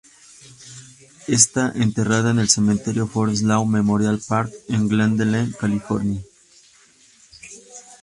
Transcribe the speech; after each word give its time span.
Está 1.27 1.71
enterrada 1.75 2.31
en 2.31 2.39
el 2.39 2.49
Cementerio 2.49 3.05
Forest 3.05 3.43
Lawn 3.43 3.69
Memorial 3.69 4.19
Park 4.27 4.51
en 4.67 4.87
Glendale, 4.87 5.51
California. 5.59 6.19